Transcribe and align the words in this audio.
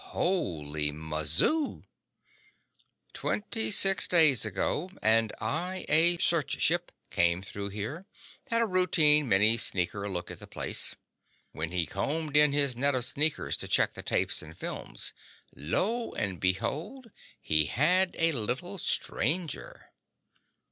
"Holy 0.15 0.91
mazoo!" 0.91 1.83
"Twenty 3.13 3.69
six 3.69 4.07
days 4.07 4.45
ago 4.45 4.89
an 5.03 5.29
I 5.39 5.85
A 5.89 6.17
search 6.17 6.59
ship 6.59 6.91
came 7.11 7.43
through 7.43 7.69
here, 7.69 8.07
had 8.47 8.63
a 8.63 8.65
routine 8.65 9.29
mini 9.29 9.57
sneaker 9.57 10.09
look 10.09 10.31
at 10.31 10.39
the 10.39 10.47
place. 10.47 10.95
When 11.51 11.69
he 11.69 11.85
combed 11.85 12.35
in 12.35 12.51
his 12.51 12.75
net 12.75 12.95
of 12.95 13.05
sneakers 13.05 13.55
to 13.57 13.67
check 13.67 13.93
the 13.93 14.01
tapes 14.01 14.41
and 14.41 14.57
films, 14.57 15.13
lo 15.55 16.13
and 16.13 16.39
behold, 16.39 17.11
he 17.39 17.65
had 17.67 18.15
a 18.17 18.31
little 18.31 18.79
stranger." 18.79 19.91